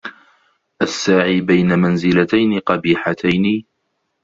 السَّاعِي 0.81 1.41
بَيْنَ 1.41 1.79
مَنْزِلَتَيْنِ 1.79 2.59
قَبِيحَتَيْنِ 2.59 3.65